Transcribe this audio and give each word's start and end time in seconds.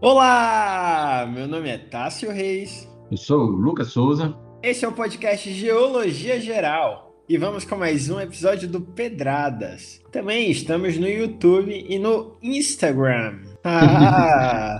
Olá, 0.00 1.28
meu 1.32 1.48
nome 1.48 1.68
é 1.68 1.78
Tássio 1.78 2.30
Reis. 2.30 2.86
Eu 3.10 3.16
sou 3.16 3.40
o 3.40 3.50
Lucas 3.50 3.88
Souza. 3.88 4.34
Esse 4.62 4.84
é 4.84 4.88
o 4.88 4.92
podcast 4.92 5.50
Geologia 5.52 6.40
Geral 6.40 7.14
e 7.28 7.36
vamos 7.36 7.64
com 7.64 7.76
mais 7.76 8.08
um 8.10 8.20
episódio 8.20 8.68
do 8.68 8.80
Pedradas. 8.80 10.00
Também 10.12 10.50
estamos 10.50 10.96
no 10.98 11.08
YouTube 11.08 11.84
e 11.88 11.98
no 11.98 12.36
Instagram. 12.42 13.38
Ah, 13.68 14.78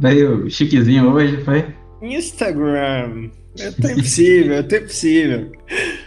Veio 0.00 0.50
chiquezinho 0.50 1.12
hoje, 1.12 1.40
foi? 1.44 1.72
Instagram. 2.02 3.30
Eu 3.56 3.72
tô 3.80 3.88
impossível, 3.90 4.54
eu 4.56 4.66
tô 4.66 4.74
impossível. 4.74 5.52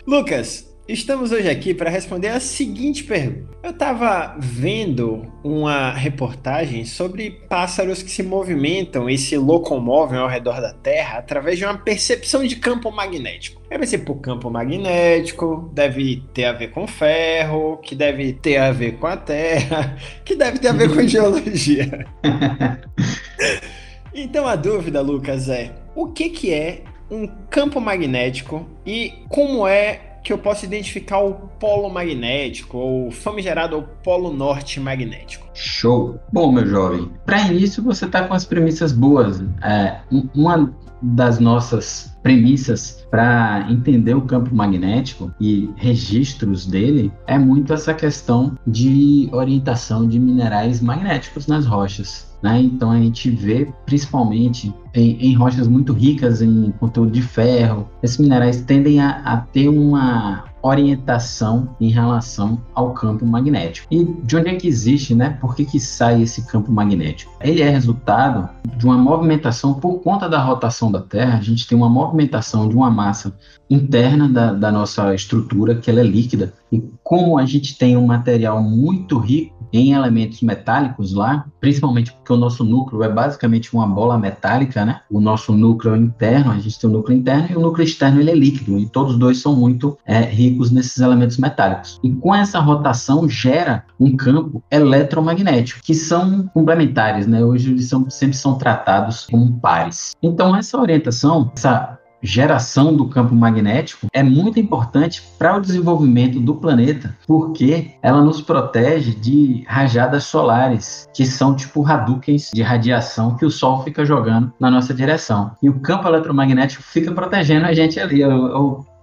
Lucas, 0.06 0.67
estamos 0.88 1.34
hoje 1.34 1.50
aqui 1.50 1.74
para 1.74 1.90
responder 1.90 2.30
a 2.30 2.40
seguinte 2.40 3.04
pergunta. 3.04 3.58
Eu 3.62 3.72
estava 3.72 4.38
vendo 4.40 5.30
uma 5.44 5.92
reportagem 5.92 6.86
sobre 6.86 7.32
pássaros 7.50 8.02
que 8.02 8.10
se 8.10 8.24
movimentam 8.24 9.10
e 9.10 9.18
se 9.18 9.38
locomovem 9.38 10.18
ao 10.18 10.30
redor 10.30 10.62
da 10.62 10.74
Terra 10.74 11.20
através 11.20 11.58
de 11.58 11.66
uma 11.66 11.78
percepção 11.78 12.46
de 12.46 12.56
campo 12.56 12.90
magnético. 12.90 13.62
Eu 13.70 13.80
pensei, 13.80 14.00
por 14.00 14.16
campo 14.22 14.50
magnético, 14.50 15.70
deve 15.74 16.24
ter 16.34 16.46
a 16.46 16.54
ver 16.54 16.72
com 16.72 16.88
ferro, 16.88 17.78
que 17.78 17.94
deve 17.94 18.32
ter 18.32 18.58
a 18.58 18.72
ver 18.72 18.94
com 18.94 19.08
a 19.08 19.18
Terra, 19.18 19.98
que 20.24 20.36
deve 20.36 20.60
ter 20.60 20.70
a 20.70 20.74
ver 20.74 20.94
com 20.94 21.02
geologia. 21.06 22.08
então 24.16 24.48
a 24.48 24.56
dúvida, 24.56 25.02
Lucas, 25.02 25.50
é 25.50 25.74
o 25.94 26.08
que, 26.08 26.30
que 26.30 26.54
é 26.54 26.84
um 27.12 27.28
campo 27.50 27.82
magnético 27.82 28.66
e 28.86 29.14
como 29.30 29.68
é 29.68 30.07
que 30.28 30.34
eu 30.34 30.38
posso 30.38 30.66
identificar 30.66 31.20
o 31.20 31.36
polo 31.58 31.90
magnético 31.90 32.78
ou 32.78 33.10
famigerado 33.10 33.88
polo 34.04 34.34
norte 34.34 34.78
magnético? 34.78 35.48
Show! 35.54 36.20
Bom, 36.34 36.52
meu 36.52 36.68
jovem, 36.68 37.10
para 37.26 37.48
início 37.48 37.82
você 37.82 38.04
está 38.04 38.28
com 38.28 38.34
as 38.34 38.44
premissas 38.44 38.92
boas. 38.92 39.42
É, 39.64 40.02
uma 40.36 40.76
das 41.02 41.40
nossas 41.40 42.14
premissas 42.22 43.08
para 43.10 43.68
entender 43.70 44.16
o 44.16 44.22
campo 44.22 44.54
magnético 44.54 45.32
e 45.40 45.70
registros 45.78 46.66
dele 46.66 47.10
é 47.26 47.40
muito 47.40 47.72
essa 47.72 47.94
questão 47.94 48.58
de 48.68 49.30
orientação 49.32 50.06
de 50.06 50.20
minerais 50.20 50.82
magnéticos 50.82 51.48
nas 51.48 51.66
rochas. 51.66 52.27
Né? 52.42 52.62
Então 52.62 52.92
a 52.92 52.98
gente 52.98 53.30
vê 53.30 53.68
principalmente 53.86 54.74
em, 54.94 55.30
em, 55.30 55.34
rochas 55.34 55.68
muito 55.68 55.94
ricas 55.94 56.42
em 56.42 56.72
conteúdo 56.80 57.12
de 57.12 57.22
ferro, 57.22 57.90
esses 58.02 58.18
minerais 58.18 58.62
tendem 58.62 59.00
a, 59.00 59.22
a 59.24 59.38
ter 59.38 59.70
uma 59.70 60.46
orientação 60.62 61.76
em 61.80 61.90
relação 61.90 62.60
ao 62.74 62.94
campo 62.94 63.26
magnético. 63.26 63.88
E 63.92 64.04
de 64.04 64.36
onde 64.36 64.50
é 64.50 64.56
que 64.56 64.68
existe, 64.68 65.16
né? 65.16 65.38
Por 65.40 65.56
que, 65.56 65.66
que 65.66 65.80
sai 65.80 66.22
esse 66.22 66.46
campo 66.46 66.72
magnético? 66.72 67.32
Ele 67.42 67.62
é 67.62 67.70
resultado 67.70 68.50
de 68.76 68.86
uma 68.86 68.98
movimentação 68.98 69.74
por 69.76 70.00
conta 70.00 70.28
da 70.28 70.42
rotação 70.42 70.92
da 70.92 71.02
Terra. 71.02 71.38
A 71.38 71.42
gente 71.42 71.68
tem 71.68 71.78
uma 71.78 71.90
movimentação 71.90 72.68
de 72.68 72.76
uma 72.76 72.90
massa 72.90 73.34
interna 73.70 74.28
da, 74.28 74.54
da 74.54 74.72
nossa 74.72 75.14
estrutura, 75.14 75.76
que 75.76 75.90
ela 75.90 76.00
é 76.00 76.04
líquida. 76.04 76.54
E 76.72 76.84
como 77.04 77.38
a 77.38 77.46
gente 77.46 77.78
tem 77.78 77.96
um 77.96 78.06
material 78.06 78.62
muito 78.62 79.18
rico 79.18 79.57
em 79.72 79.94
elementos 79.94 80.42
metálicos 80.42 81.14
lá, 81.14 81.46
principalmente 81.60 82.12
porque 82.14 82.34
o 82.34 82.38
nosso 82.38 82.64
núcleo 82.64 83.04
é 83.04 83.10
basicamente 83.10 83.74
uma 83.74 83.88
bola 83.88 84.18
metálica, 84.18 84.86
né? 84.86 85.02
O 85.10 85.20
nosso 85.20 85.54
núcleo 85.54 85.96
interno, 85.96 86.52
a 86.52 86.60
gente 86.60 86.80
tem 86.80 86.90
o 86.90 86.94
núcleo 86.94 87.18
interno 87.18 87.48
e 87.50 87.56
o 87.56 87.62
núcleo 87.62 87.86
externo 87.86 88.20
ele 88.20 88.32
é 88.32 88.36
líquido, 88.36 88.78
e 88.78 88.88
todos 88.88 89.18
dois 89.18 89.40
são 89.40 89.56
muito 89.56 89.98
é, 90.06 90.22
ricos 90.22 90.72
nesses 90.72 91.00
elementos 91.00 91.38
metálicos. 91.38 92.00
E 92.04 92.12
com 92.12 92.34
essa 92.34 92.60
rotação 92.60 93.28
gera 93.30 93.84
um 94.00 94.16
campo 94.16 94.64
eletromagnético, 94.72 95.82
que 95.84 95.94
são 95.94 96.48
complementares, 96.54 97.28
né? 97.28 97.44
Hoje 97.44 97.72
eles 97.72 97.88
são, 97.88 98.10
sempre 98.10 98.38
são 98.38 98.58
tratados 98.58 99.26
como 99.30 99.60
pares. 99.60 100.16
Então 100.22 100.56
essa 100.56 100.80
orientação, 100.80 101.52
essa 101.56 101.97
geração 102.22 102.96
do 102.96 103.08
campo 103.08 103.36
magnético 103.36 104.08
é 104.12 104.24
muito 104.24 104.60
importante 104.60 105.24
para 105.38 105.58
o 105.58 105.62
desenvolvimento 105.62 106.40
do 106.40 106.56
planeta, 106.56 107.16
porque 107.26 107.92
ela 108.02 108.22
nos 108.22 108.42
protege 108.42 109.14
de 109.16 109.64
rajadas 109.68 110.24
solares, 110.26 111.08
que 111.14 111.26
são 111.26 111.56
tipo 111.56 111.86
Hadoukens 111.86 112.52
de 112.54 112.62
radiação 112.62 113.36
que 113.36 113.46
o 113.46 113.52
Sol 113.52 113.84
fica 113.84 114.06
jogando 114.06 114.52
na 114.60 114.72
nossa 114.72 114.94
direção. 114.94 115.52
E 115.62 115.70
o 115.70 115.80
campo 115.80 116.08
eletromagnético 116.08 116.84
fica 116.84 117.12
protegendo 117.12 117.66
a 117.66 117.74
gente 117.74 118.00
ali, 118.00 118.20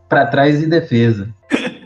para 0.08 0.26
trás 0.26 0.62
e 0.62 0.66
defesa. 0.66 1.28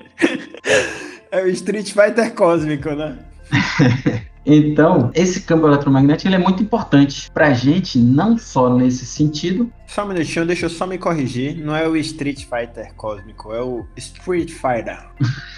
É 1.30 1.42
o 1.42 1.48
Street 1.48 1.92
Fighter 1.92 2.34
cósmico, 2.34 2.90
né? 2.90 3.18
Então, 4.50 5.10
esse 5.14 5.42
campo 5.42 5.66
eletromagnético 5.66 6.26
ele 6.26 6.36
é 6.36 6.38
muito 6.38 6.62
importante 6.62 7.30
para 7.30 7.48
a 7.48 7.52
gente, 7.52 7.98
não 7.98 8.38
só 8.38 8.74
nesse 8.74 9.04
sentido. 9.04 9.70
Só 9.86 10.04
um 10.04 10.08
minutinho, 10.08 10.46
deixa 10.46 10.64
eu 10.64 10.70
só 10.70 10.86
me 10.86 10.96
corrigir. 10.96 11.58
Não 11.58 11.76
é 11.76 11.86
o 11.86 11.94
Street 11.96 12.44
Fighter 12.44 12.94
cósmico, 12.96 13.52
é 13.52 13.60
o 13.60 13.84
Street 13.96 14.50
Fighter. 14.50 14.98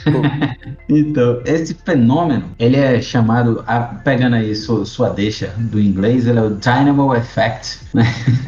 então, 0.90 1.40
esse 1.44 1.72
fenômeno, 1.72 2.50
ele 2.58 2.76
é 2.76 3.00
chamado, 3.00 3.62
a, 3.64 3.80
pegando 3.80 4.34
aí 4.34 4.56
sua, 4.56 4.84
sua 4.84 5.10
deixa 5.10 5.54
do 5.56 5.80
inglês, 5.80 6.26
ele 6.26 6.40
é 6.40 6.42
o 6.42 6.50
Dynamo 6.50 7.14
Effect, 7.14 7.78
né? 7.94 8.04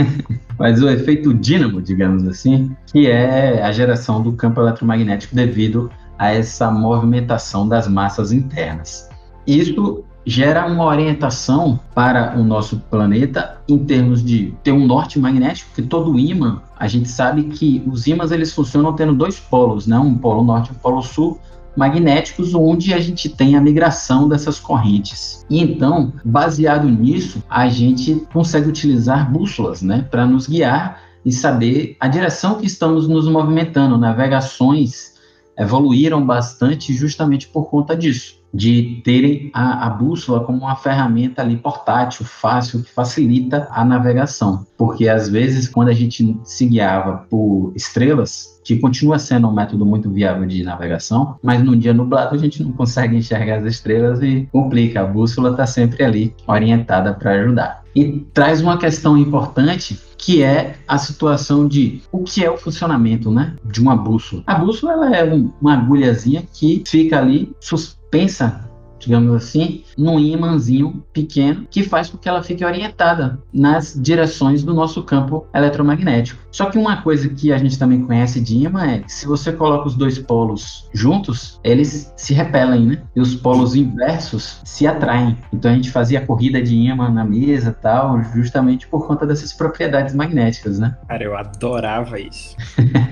Mas 0.58 0.82
o 0.82 0.88
efeito 0.88 1.32
dínamo, 1.32 1.80
digamos 1.80 2.26
assim, 2.26 2.74
que 2.86 3.06
é 3.06 3.62
a 3.62 3.70
geração 3.70 4.20
do 4.20 4.32
campo 4.32 4.60
eletromagnético 4.60 5.36
devido 5.36 5.88
a 6.18 6.32
essa 6.32 6.68
movimentação 6.68 7.68
das 7.68 7.86
massas 7.86 8.32
internas. 8.32 9.08
Isso 9.46 10.04
gera 10.24 10.66
uma 10.66 10.84
orientação 10.84 11.78
para 11.94 12.38
o 12.38 12.44
nosso 12.44 12.78
planeta 12.90 13.58
em 13.68 13.78
termos 13.78 14.24
de 14.24 14.54
ter 14.62 14.72
um 14.72 14.86
norte 14.86 15.18
magnético, 15.18 15.70
que 15.74 15.82
todo 15.82 16.18
ímã, 16.18 16.62
a 16.78 16.86
gente 16.86 17.08
sabe 17.08 17.44
que 17.44 17.82
os 17.86 18.06
ímãs 18.06 18.30
eles 18.30 18.52
funcionam 18.52 18.92
tendo 18.92 19.14
dois 19.14 19.38
polos, 19.38 19.86
né? 19.86 19.98
um 19.98 20.16
polo 20.16 20.44
norte 20.44 20.68
e 20.68 20.72
um 20.72 20.78
polo 20.78 21.02
sul, 21.02 21.38
magnéticos, 21.76 22.54
onde 22.54 22.92
a 22.92 23.00
gente 23.00 23.28
tem 23.28 23.56
a 23.56 23.60
migração 23.60 24.28
dessas 24.28 24.60
correntes. 24.60 25.44
E 25.48 25.60
então, 25.60 26.12
baseado 26.24 26.88
nisso, 26.88 27.42
a 27.48 27.68
gente 27.68 28.26
consegue 28.32 28.68
utilizar 28.68 29.30
bússolas 29.30 29.82
né? 29.82 30.06
para 30.10 30.26
nos 30.26 30.46
guiar 30.46 31.00
e 31.24 31.32
saber 31.32 31.96
a 31.98 32.08
direção 32.08 32.56
que 32.56 32.66
estamos 32.66 33.08
nos 33.08 33.28
movimentando. 33.28 33.96
Navegações 33.96 35.12
evoluíram 35.56 36.24
bastante 36.24 36.92
justamente 36.94 37.48
por 37.48 37.64
conta 37.70 37.96
disso 37.96 38.41
de 38.52 39.00
terem 39.04 39.50
a, 39.54 39.86
a, 39.86 39.90
bússola 39.90 40.40
como 40.40 40.58
uma 40.58 40.76
ferramenta 40.76 41.42
ali 41.42 41.56
portátil, 41.56 42.24
fácil, 42.26 42.82
que 42.82 42.90
facilita 42.90 43.66
a 43.70 43.84
navegação. 43.84 44.66
Porque 44.76 45.08
às 45.08 45.28
vezes, 45.28 45.68
quando 45.68 45.88
a 45.88 45.94
gente 45.94 46.36
se 46.44 46.66
guiava 46.66 47.24
por 47.30 47.72
estrelas, 47.74 48.60
que 48.64 48.76
continua 48.76 49.18
sendo 49.18 49.48
um 49.48 49.52
método 49.52 49.84
muito 49.84 50.10
viável 50.10 50.46
de 50.46 50.62
navegação, 50.62 51.36
mas 51.42 51.62
num 51.62 51.76
dia 51.76 51.92
nublado 51.92 52.34
a 52.34 52.38
gente 52.38 52.62
não 52.62 52.72
consegue 52.72 53.16
enxergar 53.16 53.56
as 53.56 53.64
estrelas 53.64 54.22
e 54.22 54.48
complica. 54.52 55.00
A 55.00 55.06
bússola 55.06 55.50
está 55.50 55.66
sempre 55.66 56.04
ali 56.04 56.34
orientada 56.46 57.12
para 57.12 57.32
ajudar. 57.32 57.82
E 57.94 58.24
traz 58.32 58.60
uma 58.60 58.78
questão 58.78 59.18
importante 59.18 59.98
que 60.16 60.42
é 60.42 60.76
a 60.86 60.96
situação 60.98 61.66
de 61.66 62.00
o 62.12 62.22
que 62.22 62.44
é 62.44 62.50
o 62.50 62.56
funcionamento 62.56 63.30
né, 63.30 63.56
de 63.64 63.80
uma 63.80 63.96
bússola. 63.96 64.42
A 64.46 64.54
bússola 64.54 64.92
ela 64.92 65.16
é 65.16 65.24
uma 65.60 65.74
agulhazinha 65.74 66.44
que 66.52 66.82
fica 66.86 67.18
ali 67.18 67.52
suspensa 67.60 68.01
pensa, 68.12 68.60
digamos 69.00 69.34
assim, 69.34 69.82
num 69.98 70.20
imãzinho 70.20 71.02
pequeno 71.12 71.66
que 71.68 71.82
faz 71.82 72.08
com 72.10 72.18
que 72.18 72.28
ela 72.28 72.42
fique 72.42 72.64
orientada 72.64 73.40
nas 73.52 73.98
direções 74.00 74.62
do 74.62 74.72
nosso 74.72 75.02
campo 75.02 75.46
eletromagnético. 75.52 76.40
Só 76.52 76.66
que 76.66 76.78
uma 76.78 77.00
coisa 77.02 77.28
que 77.30 77.52
a 77.52 77.58
gente 77.58 77.78
também 77.78 78.04
conhece 78.04 78.38
de 78.40 78.58
imã 78.58 78.84
é 78.84 78.98
que 78.98 79.10
se 79.10 79.26
você 79.26 79.50
coloca 79.50 79.88
os 79.88 79.94
dois 79.94 80.18
polos 80.18 80.88
juntos, 80.92 81.58
eles 81.64 82.12
se 82.16 82.34
repelem, 82.34 82.86
né? 82.86 83.02
E 83.16 83.20
os 83.20 83.34
polos 83.34 83.74
inversos 83.74 84.60
se 84.62 84.86
atraem. 84.86 85.38
Então 85.52 85.70
a 85.70 85.74
gente 85.74 85.90
fazia 85.90 86.18
a 86.18 86.26
corrida 86.26 86.60
de 86.60 86.76
imã 86.76 87.10
na 87.10 87.24
mesa 87.24 87.72
tal, 87.72 88.22
justamente 88.34 88.86
por 88.86 89.06
conta 89.06 89.26
dessas 89.26 89.52
propriedades 89.52 90.14
magnéticas, 90.14 90.78
né? 90.78 90.96
Cara, 91.08 91.24
eu 91.24 91.36
adorava 91.36 92.20
isso. 92.20 92.54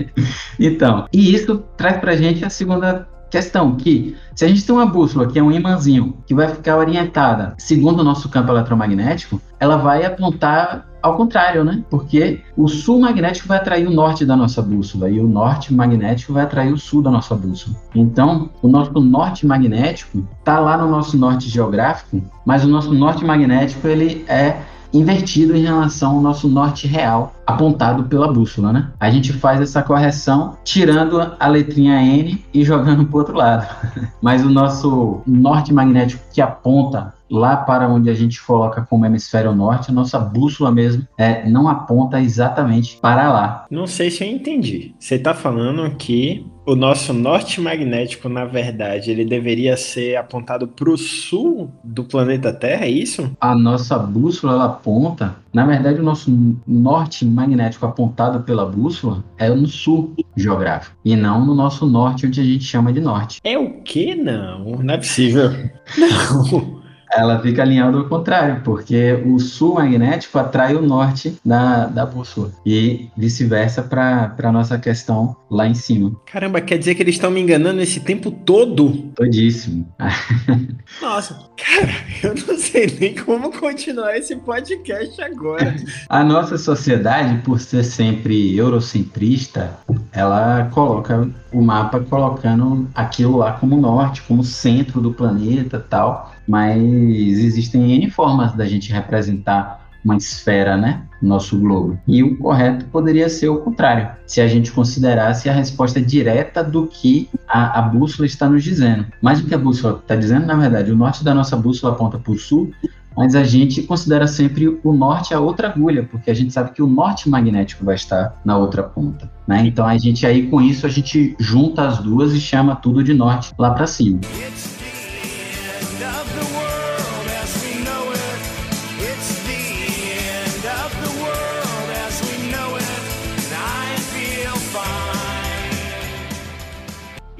então, 0.59 1.07
e 1.11 1.33
isso 1.33 1.63
traz 1.75 1.97
pra 1.97 2.15
gente 2.15 2.45
a 2.45 2.49
segunda 2.49 3.07
Questão 3.31 3.75
que, 3.75 4.17
se 4.35 4.43
a 4.43 4.47
gente 4.49 4.65
tem 4.65 4.75
uma 4.75 4.85
bússola 4.85 5.25
que 5.25 5.39
é 5.39 5.43
um 5.43 5.51
imãzinho 5.51 6.17
que 6.27 6.35
vai 6.35 6.49
ficar 6.49 6.77
orientada 6.77 7.55
segundo 7.57 8.01
o 8.01 8.03
nosso 8.03 8.27
campo 8.27 8.51
eletromagnético, 8.51 9.41
ela 9.57 9.77
vai 9.77 10.03
apontar 10.03 10.85
ao 11.01 11.15
contrário, 11.15 11.63
né? 11.63 11.83
Porque 11.89 12.41
o 12.55 12.67
sul 12.67 12.99
magnético 12.99 13.47
vai 13.47 13.57
atrair 13.57 13.87
o 13.87 13.91
norte 13.91 14.25
da 14.25 14.35
nossa 14.35 14.61
bússola 14.61 15.09
e 15.09 15.19
o 15.19 15.27
norte 15.27 15.73
magnético 15.73 16.33
vai 16.33 16.43
atrair 16.43 16.73
o 16.73 16.77
sul 16.77 17.01
da 17.01 17.09
nossa 17.09 17.33
bússola. 17.33 17.75
Então, 17.95 18.49
o 18.61 18.67
nosso 18.67 18.91
norte 18.99 19.47
magnético 19.47 20.23
está 20.39 20.59
lá 20.59 20.77
no 20.77 20.89
nosso 20.89 21.17
norte 21.17 21.49
geográfico, 21.49 22.21
mas 22.45 22.63
o 22.65 22.67
nosso 22.67 22.93
norte 22.93 23.25
magnético 23.25 23.87
ele 23.87 24.25
é 24.27 24.57
invertido 24.93 25.55
em 25.55 25.63
relação 25.63 26.15
ao 26.15 26.21
nosso 26.21 26.47
norte 26.47 26.87
real, 26.87 27.33
apontado 27.45 28.03
pela 28.03 28.31
bússola, 28.31 28.73
né? 28.73 28.89
A 28.99 29.09
gente 29.09 29.33
faz 29.33 29.61
essa 29.61 29.81
correção 29.81 30.57
tirando 30.63 31.33
a 31.39 31.47
letrinha 31.47 32.01
N 32.01 32.43
e 32.53 32.63
jogando 32.63 33.05
para 33.05 33.15
o 33.15 33.19
outro 33.19 33.35
lado. 33.35 33.67
Mas 34.21 34.43
o 34.43 34.49
nosso 34.49 35.21
norte 35.25 35.73
magnético 35.73 36.23
que 36.33 36.41
aponta 36.41 37.13
lá 37.31 37.55
para 37.55 37.87
onde 37.87 38.09
a 38.09 38.13
gente 38.13 38.43
coloca 38.43 38.81
como 38.81 39.05
hemisfério 39.05 39.55
norte, 39.55 39.89
a 39.89 39.93
nossa 39.93 40.19
bússola 40.19 40.69
mesmo 40.69 41.07
é, 41.17 41.49
não 41.49 41.69
aponta 41.69 42.19
exatamente 42.19 42.97
para 42.97 43.31
lá. 43.31 43.65
Não 43.71 43.87
sei 43.87 44.11
se 44.11 44.23
eu 44.23 44.27
entendi. 44.27 44.93
Você 44.99 45.15
está 45.15 45.33
falando 45.33 45.89
que 45.95 46.45
o 46.65 46.75
nosso 46.75 47.13
norte 47.13 47.59
magnético, 47.59 48.29
na 48.29 48.45
verdade, 48.45 49.11
ele 49.11 49.25
deveria 49.25 49.75
ser 49.75 50.15
apontado 50.15 50.67
para 50.67 50.89
o 50.89 50.97
sul 50.97 51.71
do 51.83 52.03
planeta 52.03 52.53
Terra, 52.53 52.85
é 52.85 52.89
isso? 52.89 53.31
A 53.39 53.55
nossa 53.55 53.97
bússola 53.97 54.53
ela 54.53 54.65
aponta, 54.65 55.35
na 55.53 55.65
verdade, 55.65 55.99
o 55.99 56.03
nosso 56.03 56.31
norte 56.67 57.25
magnético 57.25 57.85
apontado 57.85 58.43
pela 58.43 58.65
bússola 58.65 59.23
é 59.37 59.49
no 59.49 59.67
sul 59.67 60.15
geográfico 60.35 60.95
e 61.03 61.15
não 61.15 61.45
no 61.45 61.55
nosso 61.55 61.85
norte, 61.85 62.27
onde 62.27 62.39
a 62.39 62.43
gente 62.43 62.63
chama 62.63 62.93
de 62.93 63.01
norte. 63.01 63.39
É 63.43 63.57
o 63.57 63.81
que 63.81 64.15
não? 64.15 64.63
Não 64.81 64.93
é 64.93 64.97
possível. 64.97 65.51
Não. 65.97 66.80
Ela 67.13 67.39
fica 67.39 67.61
alinhada 67.61 67.97
ao 67.97 68.05
contrário, 68.05 68.61
porque 68.63 69.21
o 69.25 69.39
sul 69.39 69.75
magnético 69.75 70.39
atrai 70.39 70.75
o 70.75 70.81
norte 70.81 71.37
da, 71.43 71.85
da 71.85 72.05
bússola. 72.05 72.51
E 72.65 73.09
vice-versa 73.17 73.81
para 73.81 74.35
a 74.41 74.51
nossa 74.51 74.77
questão 74.77 75.35
lá 75.49 75.67
em 75.67 75.73
cima. 75.73 76.15
Caramba, 76.25 76.61
quer 76.61 76.77
dizer 76.77 76.95
que 76.95 77.03
eles 77.03 77.15
estão 77.15 77.29
me 77.29 77.41
enganando 77.41 77.81
esse 77.81 77.99
tempo 77.99 78.31
todo? 78.31 79.11
Todíssimo. 79.15 79.87
Nossa, 81.01 81.37
cara, 81.57 81.93
eu 82.23 82.35
não 82.35 82.57
sei 82.57 82.97
nem 82.99 83.15
como 83.15 83.51
continuar 83.51 84.17
esse 84.17 84.35
podcast 84.35 85.21
agora. 85.21 85.75
A 86.09 86.23
nossa 86.23 86.57
sociedade, 86.57 87.41
por 87.43 87.59
ser 87.59 87.83
sempre 87.83 88.55
eurocentrista, 88.57 89.77
ela 90.11 90.69
coloca 90.71 91.29
o 91.51 91.61
mapa 91.61 91.99
colocando 92.01 92.89
aquilo 92.93 93.37
lá 93.37 93.53
como 93.53 93.77
norte, 93.77 94.21
como 94.23 94.43
centro 94.43 95.01
do 95.01 95.13
planeta 95.13 95.79
tal 95.79 96.31
mas 96.51 96.83
existem 96.83 97.93
N 97.93 98.09
formas 98.09 98.53
da 98.53 98.65
gente 98.65 98.91
representar 98.91 99.87
uma 100.03 100.17
esfera, 100.17 100.75
né? 100.75 101.03
Nosso 101.21 101.57
globo. 101.57 101.97
E 102.05 102.21
o 102.21 102.37
correto 102.37 102.83
poderia 102.87 103.29
ser 103.29 103.47
o 103.47 103.61
contrário, 103.61 104.09
se 104.27 104.41
a 104.41 104.47
gente 104.49 104.69
considerasse 104.69 105.47
a 105.47 105.53
resposta 105.53 106.01
direta 106.01 106.61
do 106.61 106.87
que 106.87 107.29
a, 107.47 107.79
a 107.79 107.81
bússola 107.83 108.25
está 108.25 108.49
nos 108.49 108.65
dizendo. 108.65 109.05
Mas 109.21 109.39
o 109.39 109.45
que 109.45 109.55
a 109.55 109.57
bússola 109.57 109.99
está 110.01 110.13
dizendo, 110.13 110.45
na 110.45 110.55
verdade, 110.55 110.91
o 110.91 110.95
norte 110.95 111.23
da 111.23 111.33
nossa 111.33 111.55
bússola 111.55 111.93
aponta 111.93 112.19
para 112.19 112.33
o 112.33 112.37
sul, 112.37 112.73
mas 113.15 113.33
a 113.33 113.45
gente 113.45 113.83
considera 113.83 114.27
sempre 114.27 114.77
o 114.83 114.91
norte 114.91 115.33
a 115.33 115.39
outra 115.39 115.69
agulha, 115.69 116.03
porque 116.03 116.29
a 116.29 116.33
gente 116.33 116.51
sabe 116.51 116.71
que 116.71 116.81
o 116.81 116.87
norte 116.87 117.29
magnético 117.29 117.85
vai 117.85 117.95
estar 117.95 118.41
na 118.43 118.57
outra 118.57 118.83
ponta. 118.83 119.31
Né? 119.47 119.67
Então 119.67 119.85
a 119.85 119.97
gente 119.97 120.25
aí 120.25 120.47
com 120.47 120.61
isso 120.61 120.85
a 120.85 120.89
gente 120.89 121.33
junta 121.39 121.87
as 121.87 121.99
duas 121.99 122.33
e 122.33 122.41
chama 122.41 122.75
tudo 122.75 123.01
de 123.01 123.13
norte 123.13 123.53
lá 123.57 123.71
para 123.71 123.87
cima. 123.87 124.19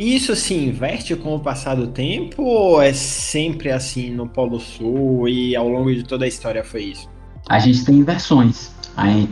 Isso 0.01 0.35
se 0.35 0.55
inverte 0.55 1.15
com 1.15 1.35
o 1.35 1.39
passar 1.39 1.75
do 1.75 1.85
tempo 1.85 2.41
ou 2.41 2.81
é 2.81 2.91
sempre 2.91 3.69
assim 3.69 4.09
no 4.09 4.27
Polo 4.27 4.59
Sul 4.59 5.29
e 5.29 5.55
ao 5.55 5.69
longo 5.69 5.93
de 5.93 6.01
toda 6.01 6.25
a 6.25 6.27
história 6.27 6.63
foi 6.63 6.85
isso? 6.85 7.07
A 7.47 7.59
gente 7.59 7.85
tem 7.85 7.97
inversões. 7.97 8.71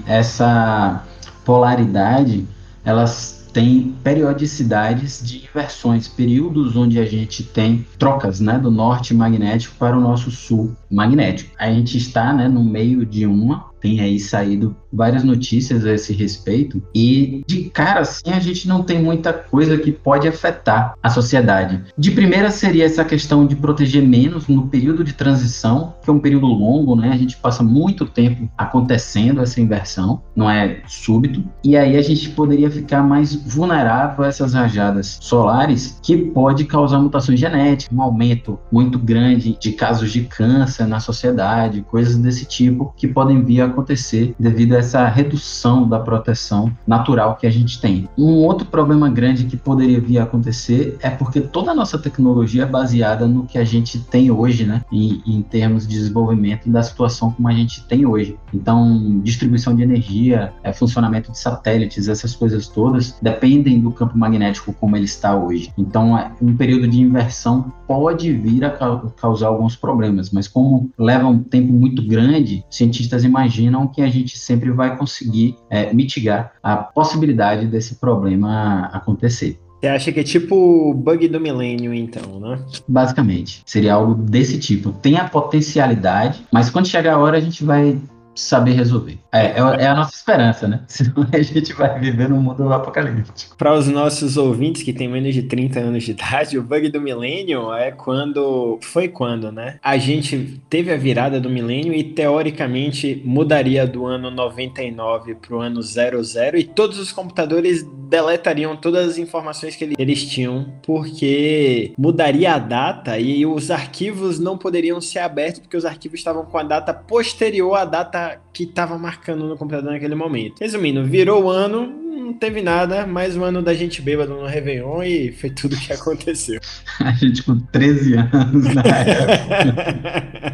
Essa 0.06 1.04
polaridade, 1.44 2.46
elas 2.86 3.50
têm 3.52 3.96
periodicidades 4.04 5.26
de 5.26 5.44
inversões, 5.44 6.08
períodos 6.08 6.76
onde 6.76 7.00
a 7.00 7.06
gente 7.06 7.42
tem 7.42 7.84
trocas 7.98 8.40
né, 8.40 8.60
do 8.60 8.70
norte 8.70 9.12
magnético 9.12 9.76
para 9.76 9.98
o 9.98 10.00
nosso 10.00 10.30
sul 10.30 10.76
magnético. 10.88 11.50
A 11.58 11.72
gente 11.72 11.98
está 11.98 12.32
né, 12.32 12.48
no 12.48 12.64
meio 12.64 13.08
de 13.08 13.26
uma 13.26 13.72
tem 13.80 14.00
aí 14.02 14.20
saído 14.20 14.76
várias 14.92 15.24
notícias 15.24 15.86
a 15.86 15.94
esse 15.94 16.14
respeito 16.14 16.82
e 16.94 17.44
de 17.48 17.70
cara 17.70 18.02
assim 18.02 18.32
a 18.32 18.40
gente 18.40 18.68
não 18.68 18.84
tem 18.84 19.02
muita 19.02 19.32
coisa 19.32 19.78
que 19.78 19.92
pode 19.92 20.28
afetar 20.28 20.96
a 21.02 21.10
sociedade. 21.10 21.82
De 21.98 22.12
primeira 22.12 22.50
seria 22.52 22.86
essa 22.86 23.06
questão 23.06 23.46
de 23.46 23.56
proteger 23.56 24.04
menos 24.04 24.48
no 24.48 24.68
período 24.68 25.04
de 25.04 25.14
transição, 25.14 25.94
que 26.04 26.10
é 26.10 26.14
um 26.14 26.20
período 26.20 26.48
longo, 26.48 26.96
né? 26.96 27.12
A 27.12 27.18
gente 27.18 27.38
passa 27.38 27.64
muito 27.64 28.06
tempo 28.06 28.50
acontecendo 28.58 29.42
essa 29.42 29.62
inversão, 29.62 30.22
não 30.36 30.50
é 30.50 30.82
súbito, 30.88 31.44
e 31.64 31.78
aí 31.78 31.96
a 31.98 32.02
gente 32.02 32.30
poderia 32.30 32.70
ficar 32.70 33.04
mais 33.04 33.36
vulnerável 33.36 34.24
a 34.24 34.28
essas 34.28 34.54
rajadas 34.54 35.18
solares 35.22 36.00
que 36.02 36.18
pode 36.18 36.66
causar 36.66 37.00
mutações 37.00 37.40
genéticas, 37.40 37.96
um 37.96 38.02
aumento 38.02 38.60
muito 38.72 38.98
grande 38.98 39.58
de 39.60 39.72
casos 39.72 40.12
de 40.12 40.24
câncer 40.24 40.88
na 40.88 41.00
sociedade, 41.00 41.86
coisas 41.90 42.18
desse 42.18 42.46
tipo 42.46 42.94
que 42.98 43.08
podem 43.08 43.44
vir 43.44 43.62
a 43.62 43.69
acontecer 43.70 44.36
devido 44.40 44.74
a 44.74 44.78
essa 44.78 45.08
redução 45.08 45.88
da 45.88 46.00
proteção 46.00 46.72
natural 46.86 47.36
que 47.36 47.48
a 47.48 47.50
gente 47.50 47.80
tem. 47.80 48.08
Um 48.18 48.44
outro 48.44 48.68
problema 48.68 49.10
grande 49.10 49.46
que 49.46 49.58
poderia 49.58 50.00
vir 50.00 50.20
a 50.20 50.24
acontecer 50.24 50.98
é 51.02 51.10
porque 51.10 51.42
toda 51.42 51.72
a 51.72 51.76
nossa 51.76 51.98
tecnologia 51.98 52.64
é 52.64 52.66
baseada 52.66 53.28
no 53.28 53.46
que 53.46 53.58
a 53.58 53.64
gente 53.64 54.00
tem 54.00 54.32
hoje, 54.32 54.66
né? 54.66 54.82
Em, 54.92 55.42
termos 55.50 55.88
de 55.88 55.96
desenvolvimento 55.96 56.70
da 56.70 56.84
situação 56.84 57.32
como 57.32 57.48
a 57.48 57.54
gente 57.54 57.84
tem 57.86 58.06
hoje. 58.06 58.38
Então, 58.54 59.20
distribuição 59.22 59.76
de 59.76 59.84
energia, 59.84 60.54
é, 60.64 60.72
funcionamento 60.72 61.32
de 61.32 61.40
satélites, 61.40 62.08
essas 62.08 62.36
coisas 62.36 62.68
todas 62.68 63.18
dependem 63.22 63.80
do 63.80 63.92
campo 63.92 64.18
magnético 64.18 64.74
como 64.74 64.96
ele 64.96 65.06
está 65.06 65.36
hoje. 65.36 65.72
Então, 65.78 66.18
é, 66.18 66.32
um 66.42 66.56
período 66.56 66.88
de 66.88 67.02
inversão 67.02 67.72
pode 67.88 68.32
vir 68.34 68.64
a 68.64 68.70
causar 68.70 69.48
alguns 69.48 69.76
problemas, 69.76 70.30
mas 70.30 70.48
como 70.48 70.92
leva 70.98 71.28
um 71.28 71.40
tempo 71.40 71.72
muito 71.74 72.06
grande, 72.06 72.64
cientistas 72.70 73.24
imaginam 73.24 73.59
imaginam 73.60 73.88
que 73.88 74.02
a 74.02 74.08
gente 74.08 74.38
sempre 74.38 74.72
vai 74.72 74.98
conseguir 74.98 75.56
é, 75.70 75.94
mitigar 75.94 76.54
a 76.64 76.78
possibilidade 76.78 77.68
desse 77.68 77.96
problema 77.96 78.86
acontecer. 78.94 79.60
Você 79.80 79.88
acha 79.88 80.12
que 80.12 80.20
é 80.20 80.24
tipo 80.24 80.56
o 80.56 80.94
bug 80.94 81.28
do 81.30 81.40
milênio, 81.40 81.94
então, 81.94 82.40
né? 82.40 82.60
Basicamente, 82.88 83.62
seria 83.66 83.94
algo 83.94 84.14
desse 84.14 84.60
tipo. 84.60 84.92
Tem 84.92 85.18
a 85.18 85.28
potencialidade, 85.28 86.46
mas 86.52 86.70
quando 86.70 86.88
chegar 86.88 87.14
a 87.14 87.18
hora 87.18 87.38
a 87.38 87.42
gente 87.42 87.64
vai 87.64 87.98
saber 88.40 88.72
resolver. 88.72 89.18
É, 89.32 89.48
é, 89.48 89.84
é, 89.84 89.88
a 89.88 89.96
nossa 89.96 90.16
esperança, 90.16 90.68
né? 90.68 90.82
Senão 90.88 91.28
a 91.32 91.42
gente 91.42 91.74
vai 91.74 92.00
viver 92.00 92.30
num 92.30 92.42
mundo 92.42 92.72
apocalíptico. 92.72 93.56
Para 93.58 93.74
os 93.74 93.88
nossos 93.88 94.38
ouvintes 94.38 94.84
que 94.84 94.94
têm 94.94 95.08
menos 95.08 95.34
de 95.34 95.44
30 95.44 95.80
anos 95.80 96.04
de 96.04 96.12
idade, 96.20 96.58
o 96.58 96.64
bug 96.64 96.90
do 96.90 97.02
milênio 97.02 97.74
é 97.74 97.92
quando. 97.92 98.80
Foi 98.82 99.08
quando, 99.08 99.52
né? 99.52 99.80
A 99.84 99.98
gente 99.98 100.62
teve 100.70 100.92
a 100.92 100.98
virada 100.98 101.40
do 101.40 101.50
milênio 101.50 101.94
e 101.94 102.04
teoricamente 102.04 103.22
mudaria 103.26 103.86
do 103.86 104.06
ano 104.06 104.32
99 104.32 105.36
para 105.36 105.56
o 105.56 105.60
ano 105.60 105.82
00 105.82 106.58
e 106.58 106.64
todos 106.64 107.00
os 107.00 107.12
computadores 107.12 107.86
deletariam 108.10 108.76
todas 108.76 109.08
as 109.08 109.18
informações 109.20 109.76
que 109.76 109.94
eles 109.98 110.26
tinham, 110.26 110.74
porque 110.82 111.94
mudaria 111.98 112.56
a 112.56 112.60
data 112.60 113.20
e 113.20 113.46
os 113.46 113.70
arquivos 113.70 114.40
não 114.40 114.58
poderiam 114.58 115.00
ser 115.00 115.20
abertos 115.20 115.60
porque 115.60 115.78
os 115.78 115.86
arquivos 115.86 116.20
estavam 116.20 116.44
com 116.44 116.58
a 116.58 116.64
data 116.64 116.92
posterior 116.92 117.76
à 117.76 117.86
data 117.86 118.42
que 118.52 118.64
estava 118.64 118.98
marcando 118.98 119.48
no 119.48 119.56
computador 119.56 119.92
naquele 119.92 120.16
momento. 120.16 120.60
Resumindo, 120.60 121.06
virou 121.06 121.44
o 121.44 121.50
ano, 121.50 121.86
não 121.86 122.34
teve 122.34 122.62
nada, 122.62 123.06
mais 123.06 123.38
um 123.38 123.44
ano 123.44 123.62
da 123.62 123.76
gente 123.76 124.02
bêbado 124.02 124.34
no 124.34 124.48
Réveillon 124.48 125.04
e 125.04 125.32
foi 125.32 125.52
tudo 125.52 125.78
que 125.78 125.94
aconteceu. 125.94 126.60
A 127.00 127.12
gente 127.12 127.44
com 127.44 127.60
13 127.60 128.16
anos 128.16 128.74
na 128.74 128.82
época. 128.82 130.50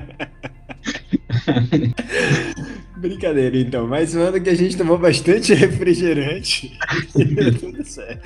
Brincadeira, 2.98 3.58
então. 3.58 3.88
Mais 3.88 4.16
um 4.16 4.22
ano 4.22 4.42
que 4.42 4.50
a 4.50 4.56
gente 4.56 4.78
tomou 4.78 4.98
bastante 4.98 5.54
refrigerante. 5.54 6.78
tudo 7.60 7.84
certo. 7.84 8.26